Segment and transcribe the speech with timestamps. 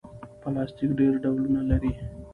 [0.41, 1.91] پلاستيک ډېر ډولونه لري.